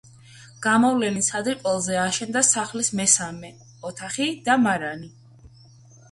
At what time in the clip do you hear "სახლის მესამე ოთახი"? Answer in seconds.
2.47-4.27